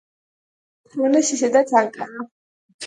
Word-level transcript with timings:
ფრონეს 0.89 1.31
ისედაც 1.39 1.77
ანკარა 1.85 2.29